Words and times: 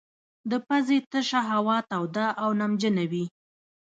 د 0.51 0.53
پزې 0.67 0.97
تشه 1.11 1.41
هوا 1.51 1.77
توده 1.91 2.27
او 2.41 2.49
نمجنه 2.61 3.03
کوي. 3.09 3.25